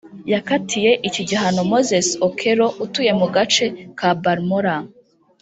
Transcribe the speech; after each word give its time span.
yakatiye 0.33 0.91
iki 1.07 1.21
gihano 1.29 1.59
Moses 1.71 2.07
Okello 2.27 2.67
utuye 2.85 3.11
mu 3.19 3.27
gace 3.35 3.65
ka 3.97 4.09
Barmola 4.21 4.75